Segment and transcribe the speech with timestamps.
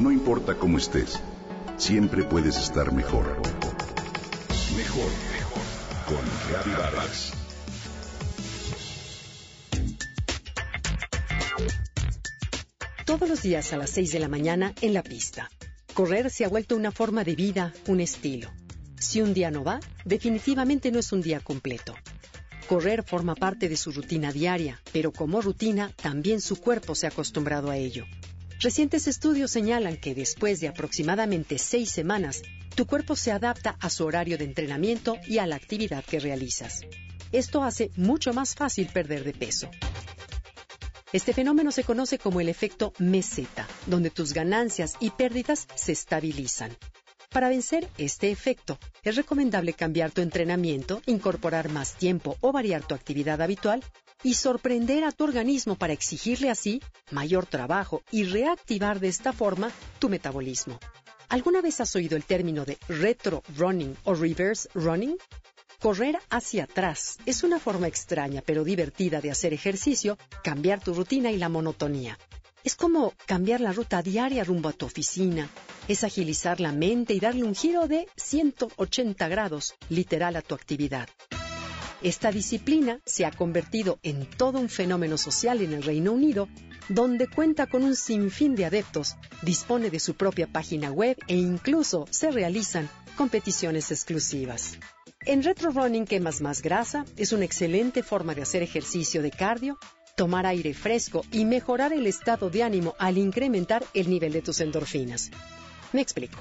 [0.00, 1.18] No importa cómo estés,
[1.76, 3.42] siempre puedes estar mejor.
[4.76, 5.62] Mejor, mejor.
[6.06, 7.32] Con Reavivadas.
[13.04, 15.50] Todos los días a las 6 de la mañana en la pista.
[15.94, 18.52] Correr se ha vuelto una forma de vida, un estilo.
[19.00, 21.96] Si un día no va, definitivamente no es un día completo.
[22.68, 27.08] Correr forma parte de su rutina diaria, pero como rutina también su cuerpo se ha
[27.08, 28.04] acostumbrado a ello.
[28.60, 32.42] Recientes estudios señalan que después de aproximadamente seis semanas,
[32.74, 36.80] tu cuerpo se adapta a su horario de entrenamiento y a la actividad que realizas.
[37.30, 39.70] Esto hace mucho más fácil perder de peso.
[41.12, 46.76] Este fenómeno se conoce como el efecto meseta, donde tus ganancias y pérdidas se estabilizan.
[47.30, 52.96] Para vencer este efecto, es recomendable cambiar tu entrenamiento, incorporar más tiempo o variar tu
[52.96, 53.84] actividad habitual
[54.22, 59.70] y sorprender a tu organismo para exigirle así mayor trabajo y reactivar de esta forma
[59.98, 60.78] tu metabolismo.
[61.28, 65.16] ¿Alguna vez has oído el término de retro running o reverse running?
[65.78, 71.30] Correr hacia atrás es una forma extraña pero divertida de hacer ejercicio, cambiar tu rutina
[71.30, 72.18] y la monotonía.
[72.64, 75.48] Es como cambiar la ruta diaria rumbo a tu oficina,
[75.86, 81.08] es agilizar la mente y darle un giro de 180 grados literal a tu actividad.
[82.00, 86.48] Esta disciplina se ha convertido en todo un fenómeno social en el Reino Unido,
[86.88, 92.06] donde cuenta con un sinfín de adeptos, dispone de su propia página web e incluso
[92.10, 94.78] se realizan competiciones exclusivas.
[95.26, 99.76] En retro running quemas más grasa, es una excelente forma de hacer ejercicio de cardio,
[100.16, 104.60] tomar aire fresco y mejorar el estado de ánimo al incrementar el nivel de tus
[104.60, 105.32] endorfinas.
[105.92, 106.38] Me explico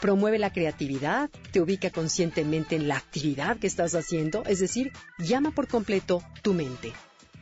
[0.00, 5.50] promueve la creatividad, te ubica conscientemente en la actividad que estás haciendo, es decir, llama
[5.50, 6.92] por completo tu mente.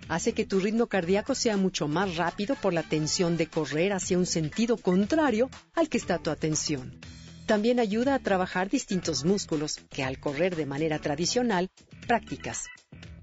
[0.08, 4.18] Hace que tu ritmo cardíaco sea mucho más rápido por la tensión de correr hacia
[4.18, 6.98] un sentido contrario al que está tu atención.
[7.46, 11.70] También ayuda a trabajar distintos músculos que al correr de manera tradicional
[12.06, 12.64] practicas.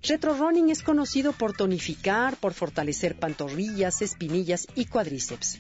[0.02, 5.60] Retro running es conocido por tonificar, por fortalecer pantorrillas, espinillas y cuádriceps.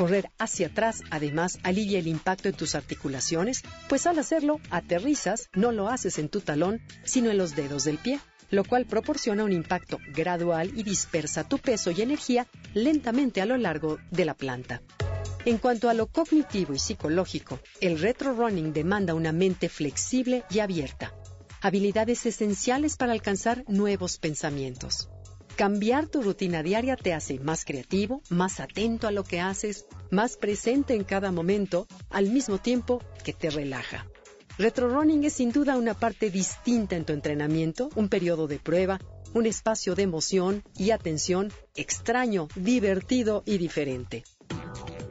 [0.00, 5.72] Correr hacia atrás además alivia el impacto en tus articulaciones, pues al hacerlo aterrizas, no
[5.72, 8.18] lo haces en tu talón, sino en los dedos del pie,
[8.48, 13.58] lo cual proporciona un impacto gradual y dispersa tu peso y energía lentamente a lo
[13.58, 14.80] largo de la planta.
[15.44, 20.60] En cuanto a lo cognitivo y psicológico, el retro running demanda una mente flexible y
[20.60, 21.12] abierta,
[21.60, 25.10] habilidades esenciales para alcanzar nuevos pensamientos.
[25.60, 30.38] Cambiar tu rutina diaria te hace más creativo, más atento a lo que haces, más
[30.38, 34.06] presente en cada momento, al mismo tiempo que te relaja.
[34.56, 39.00] Retro running es sin duda una parte distinta en tu entrenamiento, un periodo de prueba,
[39.34, 44.24] un espacio de emoción y atención extraño, divertido y diferente.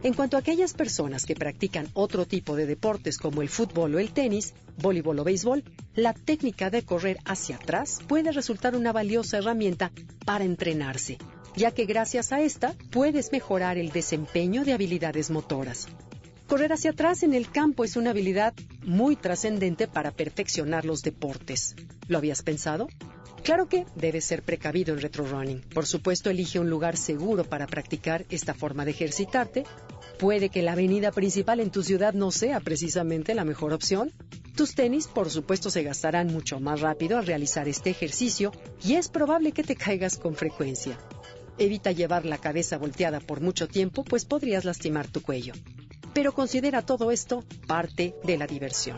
[0.02, 4.00] En cuanto a aquellas personas que practican otro tipo de deportes como el fútbol o
[4.00, 9.40] el tenis, voleibol o béisbol, la técnica de correr hacia atrás puede resultar una valiosa
[9.40, 9.92] herramienta
[10.26, 11.18] para entrenarse,
[11.58, 15.88] ya que gracias a esta puedes mejorar el desempeño de habilidades motoras.
[16.48, 18.54] Correr hacia atrás en el campo es una habilidad
[18.86, 21.76] muy trascendente para perfeccionar los deportes.
[22.08, 22.88] ¿Lo habías pensado?
[23.50, 25.62] Claro que debes ser precavido en retro running.
[25.74, 29.64] Por supuesto, elige un lugar seguro para practicar esta forma de ejercitarte.
[30.20, 34.14] Puede que la avenida principal en tu ciudad no sea precisamente la mejor opción.
[34.56, 38.52] Tus tenis, por supuesto, se gastarán mucho más rápido al realizar este ejercicio
[38.84, 41.00] y es probable que te caigas con frecuencia.
[41.58, 45.54] Evita llevar la cabeza volteada por mucho tiempo, pues podrías lastimar tu cuello.
[46.14, 48.98] Pero considera todo esto parte de la diversión.